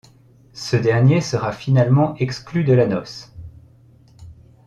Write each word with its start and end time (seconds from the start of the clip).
Ce 0.55 0.77
dernier 0.77 1.21
sera 1.21 1.51
finalement 1.51 2.15
exclu 2.17 2.63
de 2.63 2.73
la 2.73 2.87
noce. 2.87 3.35